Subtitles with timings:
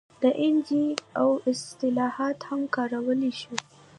[0.21, 0.85] د این جي
[1.21, 2.15] او اصطلاح
[2.47, 3.55] هم کارولی شو.